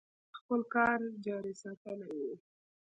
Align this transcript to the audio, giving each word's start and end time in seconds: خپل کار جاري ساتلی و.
خپل 0.37 0.59
کار 0.73 0.99
جاري 1.25 1.53
ساتلی 1.61 2.17
و. 2.21 2.25